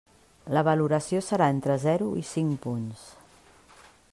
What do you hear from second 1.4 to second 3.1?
entre zero i cinc punts.